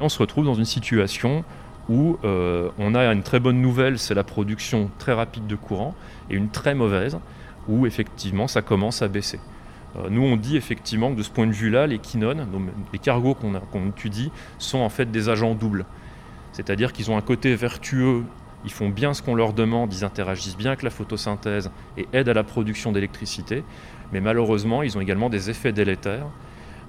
[0.00, 1.44] On se retrouve dans une situation
[1.88, 5.94] où euh, on a une très bonne nouvelle, c'est la production très rapide de courant,
[6.30, 7.18] et une très mauvaise,
[7.68, 9.40] où effectivement ça commence à baisser.
[9.96, 12.46] Euh, nous on dit effectivement que de ce point de vue-là, les quinones,
[12.92, 15.86] les cargos qu'on étudie, sont en fait des agents doubles.
[16.52, 18.24] C'est-à-dire qu'ils ont un côté vertueux
[18.64, 22.28] ils font bien ce qu'on leur demande, ils interagissent bien avec la photosynthèse et aident
[22.28, 23.64] à la production d'électricité,
[24.12, 26.26] mais malheureusement, ils ont également des effets délétères.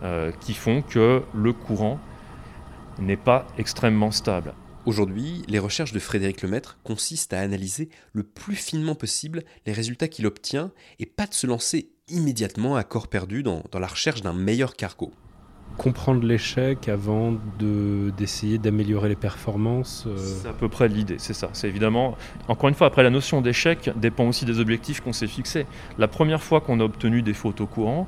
[0.04, 1.98] euh, qui font que le courant
[3.00, 4.54] n'est pas extrêmement stable.
[4.86, 10.10] Aujourd'hui, les recherches de Frédéric Lemaître consistent à analyser le plus finement possible les résultats
[10.10, 14.22] qu'il obtient et pas de se lancer immédiatement à corps perdu dans, dans la recherche
[14.22, 15.12] d'un meilleur cargo.
[15.78, 20.04] Comprendre l'échec avant de, d'essayer d'améliorer les performances.
[20.06, 21.50] euh, C'est à peu près l'idée, c'est ça.
[21.54, 22.16] C'est évidemment,
[22.48, 25.66] encore une fois, après la notion d'échec dépend aussi des objectifs qu'on s'est fixés.
[25.98, 28.08] La première fois qu'on a obtenu des photos courants,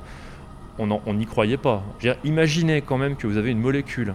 [0.78, 1.82] on n'y croyait pas.
[2.00, 4.14] Dire, imaginez quand même que vous avez une molécule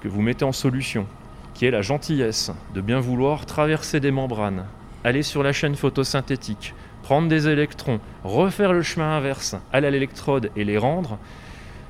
[0.00, 1.06] que vous mettez en solution,
[1.54, 4.64] qui est la gentillesse de bien vouloir traverser des membranes,
[5.04, 6.74] aller sur la chaîne photosynthétique,
[7.08, 11.16] prendre des électrons, refaire le chemin inverse, aller à l'électrode et les rendre.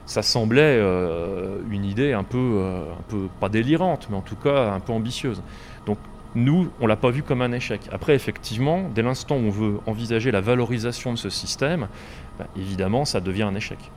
[0.06, 4.36] Ça semblait euh, une idée un peu, euh, un peu, pas délirante, mais en tout
[4.36, 5.42] cas un peu ambitieuse.
[5.86, 5.98] Donc
[6.36, 7.80] nous, on l'a pas vu comme un échec.
[7.90, 11.88] Après, effectivement, dès l'instant où on veut envisager la valorisation de ce système,
[12.38, 13.90] ben, évidemment, ça devient un échec.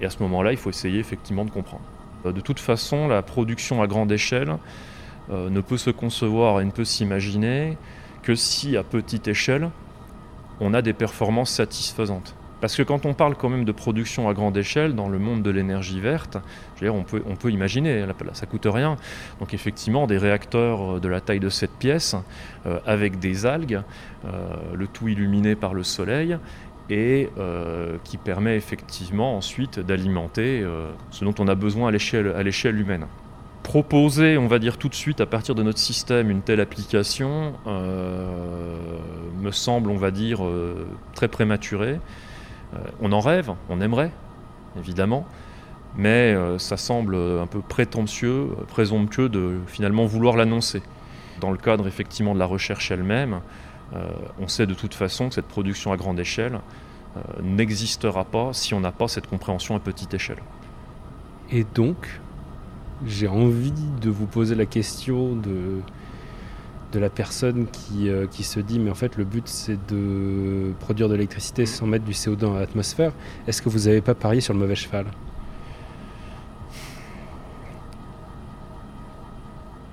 [0.00, 1.84] Et à ce moment-là, il faut essayer effectivement de comprendre.
[2.24, 4.56] Euh, De toute façon, la production à grande échelle
[5.30, 7.76] ne peut se concevoir et ne peut s'imaginer
[8.22, 9.70] que si, à petite échelle,
[10.60, 12.34] on a des performances satisfaisantes.
[12.62, 15.42] Parce que quand on parle quand même de production à grande échelle dans le monde
[15.42, 16.38] de l'énergie verte,
[16.80, 18.96] on, peut, imaginer, ça coûte rien.
[19.40, 22.14] Donc effectivement, des réacteurs euh, de la taille de cette pièce,
[22.66, 23.82] euh, avec des algues,
[24.24, 26.38] euh, le tout illuminé par le soleil,
[26.88, 27.30] et
[28.04, 30.62] qui permet effectivement ensuite d'alimenter
[31.10, 33.06] ce dont on a besoin à l'échelle humaine.
[33.72, 37.54] Proposer, on va dire tout de suite à partir de notre système une telle application
[37.66, 38.76] euh,
[39.40, 41.98] me semble, on va dire, euh, très prématuré.
[42.74, 44.12] Euh, on en rêve, on aimerait,
[44.78, 45.26] évidemment,
[45.96, 50.82] mais ça semble un peu prétentieux, présomptueux de finalement vouloir l'annoncer.
[51.40, 53.40] Dans le cadre effectivement de la recherche elle-même,
[54.38, 56.60] on sait de toute façon que cette production à grande échelle
[57.42, 60.42] n'existera pas si on n'a pas cette compréhension à petite échelle.
[61.50, 62.20] Et donc,
[63.06, 65.80] j'ai envie de vous poser la question de,
[66.92, 70.72] de la personne qui, euh, qui se dit mais en fait le but c'est de
[70.80, 73.12] produire de l'électricité sans mettre du CO2 dans l'atmosphère.
[73.46, 75.06] Est-ce que vous n'avez pas parié sur le mauvais cheval?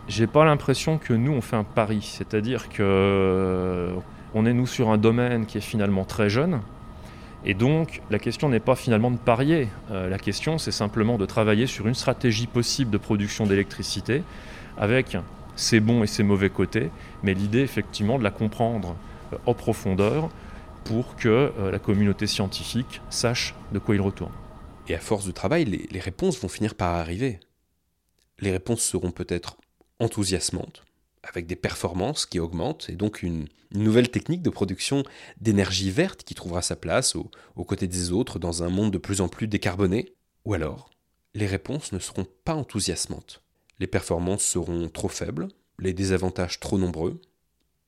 [0.07, 3.93] J'ai pas l'impression que nous on fait un pari, c'est-à-dire que euh,
[4.33, 6.61] on est nous sur un domaine qui est finalement très jeune,
[7.45, 11.25] et donc la question n'est pas finalement de parier, Euh, la question c'est simplement de
[11.25, 14.23] travailler sur une stratégie possible de production d'électricité
[14.77, 15.17] avec
[15.55, 16.89] ses bons et ses mauvais côtés,
[17.23, 18.95] mais l'idée effectivement de la comprendre
[19.33, 20.29] euh, en profondeur
[20.83, 24.31] pour que euh, la communauté scientifique sache de quoi il retourne.
[24.87, 27.39] Et à force de travail, les, les réponses vont finir par arriver.
[28.39, 29.57] Les réponses seront peut-être
[29.99, 30.83] enthousiasmantes,
[31.29, 35.03] avec des performances qui augmentent, et donc une, nouvelle technique de production
[35.39, 38.97] d'énergie verte qui trouvera sa place au- aux côtés des autres dans un monde de
[38.97, 40.15] plus en plus décarboné.
[40.45, 40.89] Ou alors,
[41.35, 43.43] les réponses ne seront pas enthousiasmantes.
[43.79, 47.21] Les performances seront trop faibles, les désavantages trop nombreux.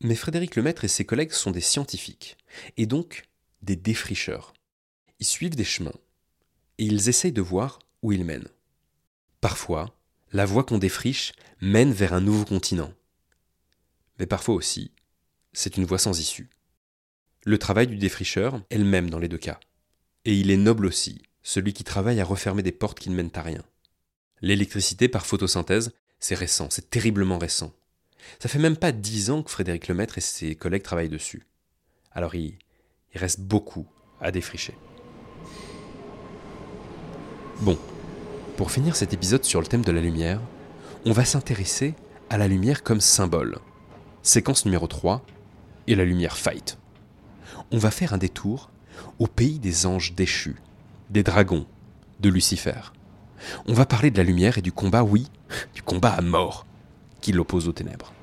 [0.02, 2.38] Mais Frédéric Lemaître et ses collègues sont des scientifiques,
[2.78, 3.24] et donc
[3.62, 4.54] des défricheurs.
[5.20, 6.00] Ils suivent des chemins,
[6.78, 8.48] et ils essayent de voir où ils mènent.
[9.42, 9.96] Parfois,
[10.32, 12.94] la voie qu'on défriche mène vers un nouveau continent.
[14.22, 14.92] Mais parfois aussi,
[15.52, 16.52] c'est une voie sans issue.
[17.44, 19.60] Le travail du défricheur est le même dans les deux cas.
[20.26, 23.32] Et il est noble aussi, celui qui travaille à refermer des portes qui ne mènent
[23.34, 23.64] à rien.
[24.44, 27.74] L'électricité par photosynthèse, c'est récent, c'est terriblement récent.
[28.38, 31.48] Ça fait même pas dix ans que Frédéric Lemaître et ses collègues travaillent dessus.
[32.12, 32.60] Alors il,
[33.16, 33.88] il reste beaucoup
[34.20, 34.76] à défricher.
[37.62, 37.76] Bon,
[38.56, 40.42] pour finir cet épisode sur le thème de la lumière,
[41.06, 41.96] on va s'intéresser
[42.30, 43.58] à la lumière comme symbole.
[44.24, 45.26] Séquence numéro 3,
[45.88, 46.78] et la lumière fight.
[47.72, 48.70] On va faire un détour
[49.18, 50.58] au pays des anges déchus,
[51.10, 51.66] des dragons,
[52.20, 52.94] de Lucifer.
[53.66, 55.28] On va parler de la lumière et du combat, oui,
[55.74, 56.68] du combat à mort,
[57.20, 58.14] qui l'oppose aux ténèbres.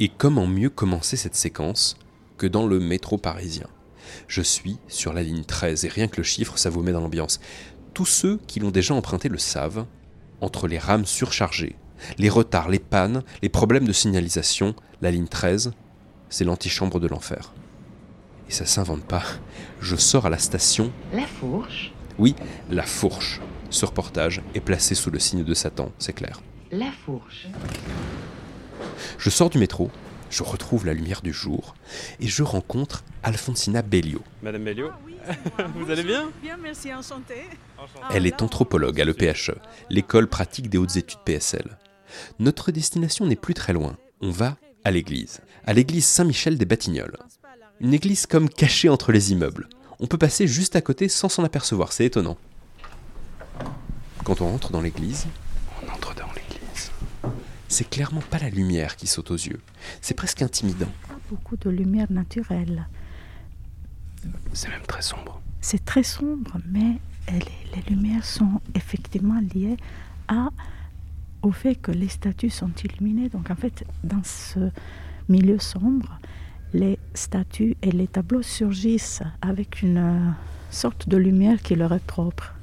[0.00, 1.96] Et comment mieux commencer cette séquence
[2.36, 3.68] que dans le métro parisien?
[4.26, 7.00] Je suis sur la ligne 13 et rien que le chiffre, ça vous met dans
[7.00, 7.38] l'ambiance.
[7.94, 9.86] Tous ceux qui l'ont déjà emprunté le savent.
[10.40, 11.76] Entre les rames surchargées,
[12.18, 15.72] les retards, les pannes, les problèmes de signalisation, la ligne 13,
[16.28, 17.52] c'est l'antichambre de l'enfer.
[18.48, 19.24] Et ça s'invente pas.
[19.80, 22.34] Je sors à la station, La fourche, oui,
[22.70, 23.40] la fourche.
[23.70, 26.40] Ce reportage est placé sous le signe de Satan, c'est clair.
[26.72, 27.46] la fourche,
[29.18, 29.90] Je sors du métro,
[30.30, 31.74] je retrouve la lumière du jour
[32.20, 34.20] et je rencontre Alfonsina Bellio.
[34.42, 34.90] Madame Melio
[35.74, 37.34] Vous allez bien Bien, merci, enchanté.
[38.10, 39.52] Elle est anthropologue à l'EPHE,
[39.90, 41.76] l'école pratique des hautes études PSL.
[42.38, 43.96] Notre destination n'est plus très loin.
[44.20, 45.40] On va à l'église.
[45.66, 47.16] À l'église Saint-Michel des Batignolles.
[47.80, 49.68] Une église comme cachée entre les immeubles.
[50.00, 52.36] On peut passer juste à côté sans s'en apercevoir, c'est étonnant.
[54.24, 55.26] Quand on rentre dans l'église,
[55.82, 56.90] On entre dans l'église.
[57.68, 59.60] c'est clairement pas la lumière qui saute aux yeux.
[60.00, 60.88] C'est presque intimidant.
[61.08, 62.86] Pas beaucoup de lumière naturelle.
[64.52, 65.40] C'est même très sombre.
[65.60, 66.98] C'est très sombre, mais
[67.32, 67.40] les,
[67.76, 69.76] les lumières sont effectivement liées
[70.28, 70.50] à,
[71.42, 73.28] au fait que les statues sont illuminées.
[73.28, 74.70] Donc en fait, dans ce
[75.28, 76.18] milieu sombre,
[76.72, 80.30] les statues et les tableaux surgissent avec une euh,
[80.70, 82.54] sorte de lumière qui leur est propre.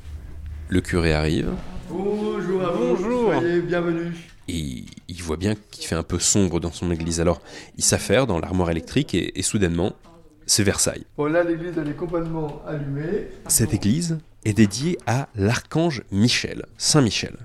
[0.70, 1.52] Le curé arrive
[1.90, 3.34] Bonjour à vous, Bonjour.
[3.34, 4.16] soyez bienvenus.
[4.48, 7.22] et il voit bien qu'il fait un peu sombre dans son église.
[7.22, 7.42] Alors
[7.78, 9.94] il s'affaire dans l'armoire électrique et, et soudainement,
[10.48, 11.06] c'est Versailles.
[11.18, 13.28] Bon là l'église elle est complètement allumée.
[13.48, 17.36] Cette église est dédiée à l'archange Michel, Saint Michel.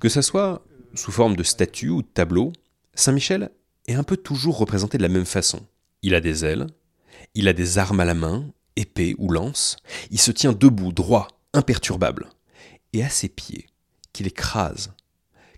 [0.00, 2.52] Que ça soit sous forme de statue ou de tableau,
[2.94, 3.50] Saint Michel
[3.88, 5.66] est un peu toujours représenté de la même façon.
[6.02, 6.68] Il a des ailes,
[7.34, 9.76] il a des armes à la main, épée ou lance,
[10.10, 12.28] il se tient debout, droit, imperturbable.
[12.92, 13.66] Et à ses pieds,
[14.12, 14.92] qu'il écrase,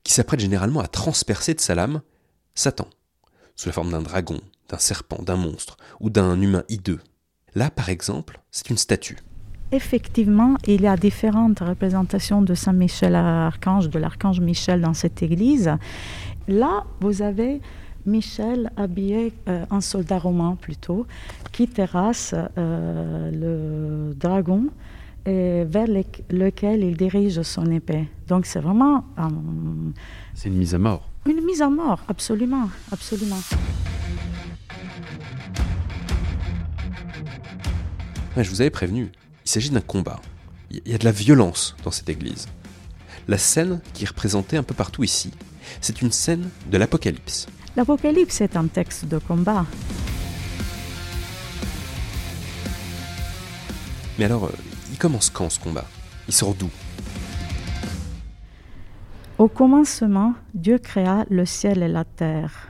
[0.04, 2.00] qui s'apprête généralement à transpercer de sa lame,
[2.54, 2.88] Satan,
[3.56, 7.00] sous la forme d'un dragon, d'un serpent, d'un monstre ou d'un humain hideux.
[7.54, 9.18] Là, par exemple, c'est une statue.
[9.72, 15.22] Effectivement, il y a différentes représentations de Saint Michel archange, de l'archange Michel dans cette
[15.22, 15.70] église.
[16.48, 17.60] Là, vous avez
[18.06, 21.06] Michel habillé euh, en soldat romain plutôt,
[21.52, 24.64] qui terrasse euh, le dragon
[25.26, 28.08] et vers le- lequel il dirige son épée.
[28.26, 29.22] Donc c'est vraiment euh,
[30.34, 31.08] C'est une mise à mort.
[31.26, 33.36] une mise à mort, absolument, absolument.
[38.36, 39.10] Ouais, je vous avais prévenu,
[39.44, 40.20] il s'agit d'un combat.
[40.70, 42.46] Il y a de la violence dans cette église.
[43.28, 45.30] La scène qui est représentée un peu partout ici,
[45.80, 47.46] c'est une scène de l'Apocalypse.
[47.76, 49.66] L'Apocalypse est un texte de combat.
[54.18, 54.52] Mais alors, euh,
[54.90, 55.86] il commence quand ce combat?
[56.28, 56.68] Il sort d'où?
[59.38, 62.68] Au commencement, Dieu créa le ciel et la terre.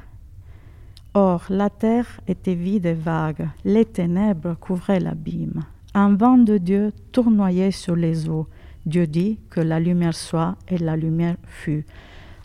[1.14, 5.64] Or, la terre était vide et vague, les ténèbres couvraient l'abîme.
[5.94, 8.46] Un vent de Dieu tournoyait sur les eaux.
[8.87, 11.85] Dieu dit que la lumière soit, et la lumière fut.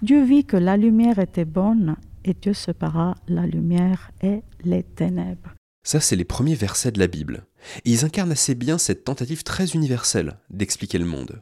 [0.02, 5.54] Dieu vit que la lumière était bonne, et Dieu sépara la lumière et les ténèbres.
[5.84, 7.46] Ça, c'est les premiers versets de la Bible.
[7.86, 11.42] Et ils incarnent assez bien cette tentative très universelle d'expliquer le monde.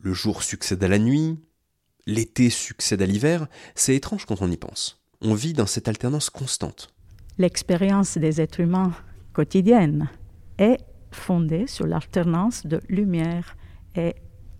[0.00, 1.38] Le jour succède à la nuit,
[2.06, 5.02] l'été succède à l'hiver, c'est étrange quand on y pense.
[5.22, 6.94] On vit dans cette alternance constante.
[7.38, 8.92] L'expérience des êtres humains
[9.32, 10.10] quotidienne
[10.58, 10.78] est
[11.10, 13.56] fondée sur l'alternance de lumière
[13.94, 14.14] et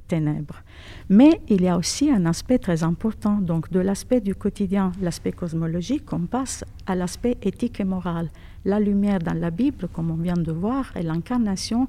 [0.09, 0.63] ténèbres.
[1.09, 5.33] Mais il y a aussi un aspect très important, donc de l'aspect du quotidien, l'aspect
[5.33, 8.31] cosmologique, on passe à l'aspect éthique et moral.
[8.65, 11.89] La lumière dans la Bible, comme on vient de voir, est l'incarnation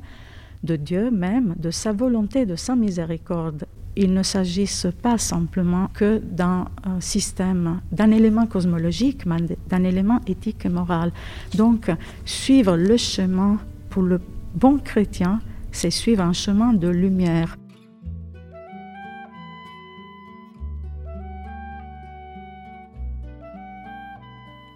[0.63, 3.65] de Dieu même, de sa volonté, de sa miséricorde.
[3.95, 10.19] Il ne s'agisse pas simplement que d'un euh, système, d'un élément cosmologique, mais d'un élément
[10.27, 11.11] éthique et moral.
[11.55, 11.91] Donc,
[12.23, 13.57] suivre le chemin
[13.89, 14.21] pour le
[14.55, 15.39] bon chrétien,
[15.71, 17.57] c'est suivre un chemin de lumière.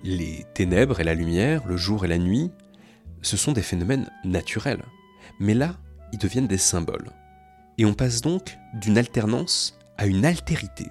[0.03, 2.51] Les ténèbres et la lumière, le jour et la nuit,
[3.21, 4.83] ce sont des phénomènes naturels.
[5.39, 5.77] Mais là,
[6.11, 7.09] ils deviennent des symboles.
[7.77, 10.87] Et on passe donc d'une alternance à une altérité,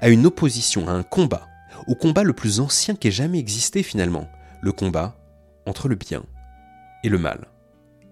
[0.00, 1.48] à une opposition, à un combat,
[1.88, 4.28] au combat le plus ancien qui ait jamais existé finalement,
[4.60, 5.18] le combat
[5.66, 6.22] entre le bien
[7.02, 7.48] et le mal.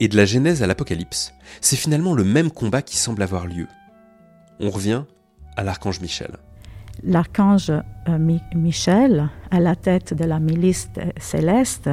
[0.02, 3.68] Et de la Genèse à l'Apocalypse, c'est finalement le même combat qui semble avoir lieu.
[4.58, 5.04] On revient
[5.56, 6.32] à l'archange Michel.
[7.04, 10.88] L'archange euh, Mi- Michel, à la tête de la milice
[11.20, 11.88] céleste,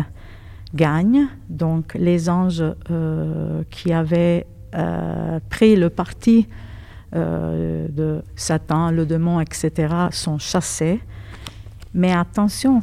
[0.74, 1.28] gagne.
[1.50, 6.48] Donc les anges euh, qui avaient euh, pris le parti
[7.14, 11.00] de Satan, le démon, etc., sont chassés.
[11.94, 12.82] Mais attention,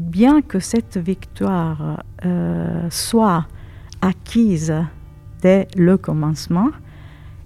[0.00, 3.46] bien que cette victoire euh, soit
[4.00, 4.74] acquise
[5.42, 6.70] dès le commencement,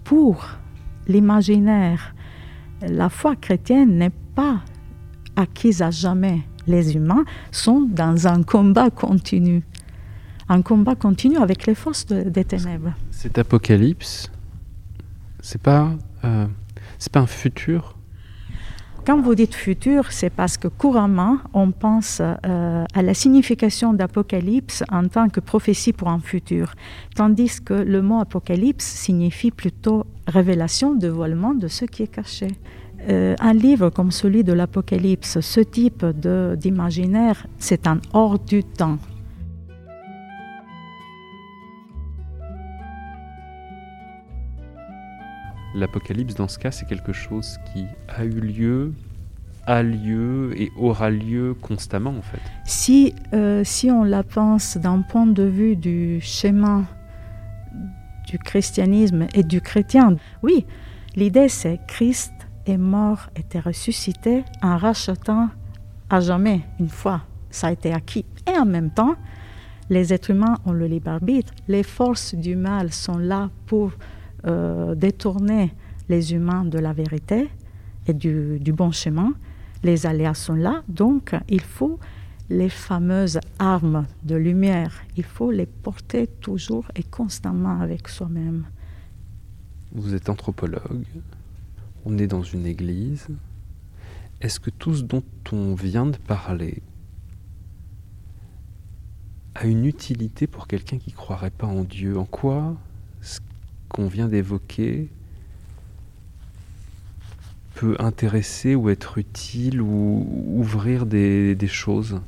[0.05, 0.47] pour
[1.09, 2.15] l'imaginaire,
[2.83, 4.61] la foi chrétienne n'est pas
[5.37, 6.41] acquise à jamais.
[6.67, 9.63] Les humains sont dans un combat continu.
[10.49, 12.93] Un combat continu avec les forces de- des ténèbres.
[13.11, 14.31] Cet apocalypse,
[15.41, 15.91] c'est pas,
[16.25, 16.47] euh,
[16.99, 17.94] c'est pas un futur.
[19.07, 24.83] Quand vous dites futur, c'est parce que couramment, on pense euh, à la signification d'Apocalypse
[24.91, 26.73] en tant que prophétie pour un futur,
[27.15, 32.49] tandis que le mot Apocalypse signifie plutôt révélation, dévoilement de ce qui est caché.
[33.11, 36.07] Euh, un livre comme celui de l'Apocalypse, ce type
[36.57, 38.97] d'imaginaire, c'est un hors du temps.
[45.75, 48.93] L'apocalypse, dans ce cas, c'est quelque chose qui a eu lieu,
[49.67, 52.41] a lieu et aura lieu constamment, en fait.
[52.65, 56.85] Si, euh, si on la pense d'un point de vue du schéma
[58.29, 60.65] du christianisme et du chrétien, oui,
[61.17, 62.33] l'idée c'est Christ
[62.67, 65.49] est mort, était ressuscité en rachetant
[66.09, 68.25] à jamais, une fois, ça a été acquis.
[68.47, 69.17] Et en même temps,
[69.91, 71.53] les êtres humains ont le libre arbitre.
[71.69, 73.93] Les forces du mal sont là pour
[74.47, 75.73] euh, détourner
[76.09, 77.49] les humains de la vérité
[78.07, 79.33] et du, du, bon chemin.
[79.83, 81.99] Les aléas sont là, donc il faut
[82.51, 88.67] les fameuses armes de lumière, il faut les porter toujours et constamment avec soi-même.
[89.93, 91.07] Vous êtes anthropologue,
[92.05, 93.29] on est dans une église.
[94.41, 95.23] Est-ce que tout ce dont
[95.53, 96.83] on vient de parler
[99.55, 102.19] a une utilité pour quelqu'un qui ne croirait pas en Dieu?
[102.19, 102.77] En quoi
[103.95, 105.09] qu'on vient d'évoquer
[107.77, 110.27] peut intéresser ou être utile ou
[110.57, 112.21] ouvrir des, des choses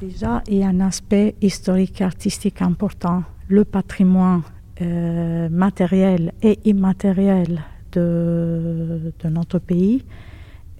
[0.00, 3.22] Déjà, il y a un aspect historique et artistique important.
[3.48, 4.42] Le patrimoine
[4.80, 7.62] euh, matériel et immatériel
[7.92, 10.04] de, de notre pays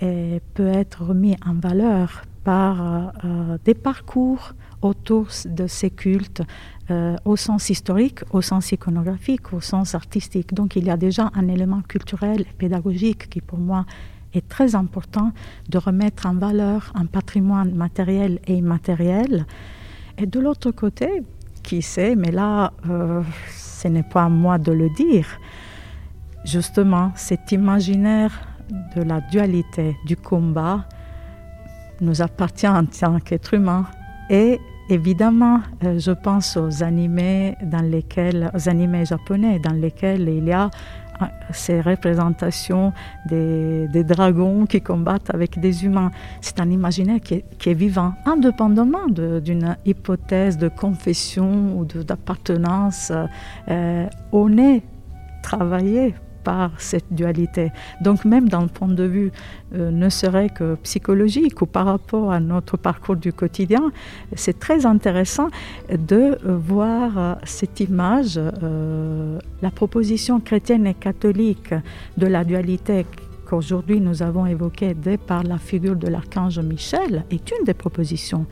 [0.01, 6.43] et peut être remis en valeur par euh, des parcours autour de ces cultes
[6.91, 10.53] euh, au sens historique, au sens iconographique, au sens artistique.
[10.53, 13.87] Donc il y a déjà un élément culturel et pédagogique qui pour moi
[14.35, 15.33] est très important
[15.69, 19.47] de remettre en valeur un patrimoine matériel et immatériel.
[20.19, 21.23] Et de l'autre côté,
[21.63, 23.23] qui sait, mais là, euh,
[23.57, 25.27] ce n'est pas à moi de le dire,
[26.45, 28.33] justement, cet imaginaire
[28.97, 30.87] de la dualité, du combat,
[32.01, 33.87] nous appartient en tant qu'être humain.
[34.29, 34.61] Et
[34.93, 40.53] évidemment, euh, je pense aux animés, dans lesquels, aux animés japonais dans lesquels il y
[40.53, 40.71] a
[41.53, 42.93] ces représentations
[43.27, 46.11] des, dragons qui combattent avec des humains.
[46.41, 53.13] C'est un imaginaire qui est, qui est vivant, indépendamment d'une hypothèse de confession ou d'appartenance.
[53.69, 54.83] Euh, on est
[55.43, 56.15] travaillé
[56.45, 57.71] par cette dualité.
[58.01, 59.33] Donc même dans le point de vue
[59.75, 63.93] euh, ne serait que psychologique ou par rapport à notre parcours du quotidien,
[64.35, 65.49] c'est très intéressant
[65.91, 71.75] de voir euh, cette image, euh, la proposition chrétienne et catholique
[72.17, 73.07] de la dualité
[73.49, 78.47] qu'aujourd'hui nous avons évoquée dès par la figure de l'archange Michel est une des propositions.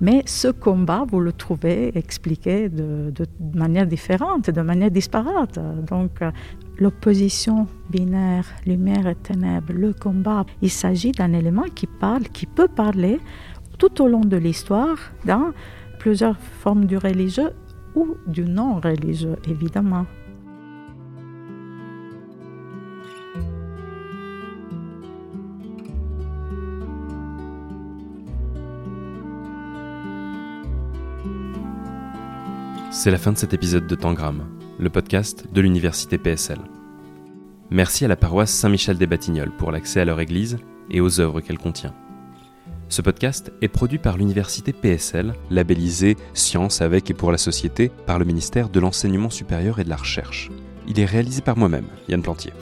[0.00, 3.26] Mais ce combat, vous le trouvez expliqué de, de
[3.58, 5.58] manière différente, de manière disparate.
[5.88, 6.20] Donc,
[6.78, 12.68] l'opposition binaire, lumière et ténèbres, le combat, il s'agit d'un élément qui parle, qui peut
[12.68, 13.20] parler
[13.78, 15.52] tout au long de l'histoire dans
[15.98, 17.50] plusieurs formes du religieux
[17.94, 20.06] ou du non religieux, évidemment.
[32.90, 34.42] C'est la fin de cet épisode de Tangram,
[34.78, 36.58] le podcast de l'université PSL.
[37.70, 40.58] Merci à la paroisse Saint-Michel des Batignolles pour l'accès à leur église
[40.90, 41.94] et aux œuvres qu'elle contient.
[42.88, 48.18] Ce podcast est produit par l'université PSL, labellisé Science avec et pour la société par
[48.18, 50.50] le ministère de l'Enseignement supérieur et de la Recherche.
[50.86, 52.52] Il est réalisé par moi-même, Yann Plantier.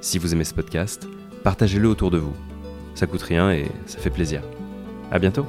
[0.00, 1.06] Si vous aimez ce podcast,
[1.42, 2.34] partagez-le autour de vous.
[2.94, 4.42] Ça coûte rien et ça fait plaisir.
[5.10, 5.44] À bientôt!